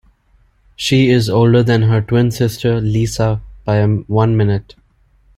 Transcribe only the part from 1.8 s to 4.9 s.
her twin sister, Lisa, by one minute.